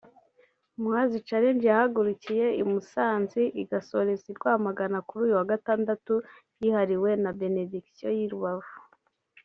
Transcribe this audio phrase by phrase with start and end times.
[0.81, 6.13] Muhazi Challenge yahagurukiye i Musanzi igasorezwa i Rwamagana kuri uyu wa gatandatu
[6.59, 8.73] yihariwe na Benediction y’i Rubavu